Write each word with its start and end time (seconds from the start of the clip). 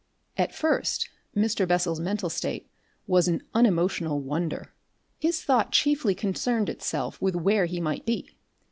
At 0.35 0.55
first 0.55 1.09
Mr. 1.35 1.67
Bessel's 1.67 1.99
mental 1.99 2.31
state 2.31 2.67
was 3.05 3.27
an 3.27 3.43
unemotional 3.53 4.19
wonder. 4.19 4.73
His 5.19 5.43
thought 5.43 5.71
chiefly 5.71 6.15
concerned 6.15 6.69
itself 6.69 7.21
with 7.21 7.35
where 7.35 7.65
he 7.67 7.79
might 7.79 8.03
be. 8.07 8.35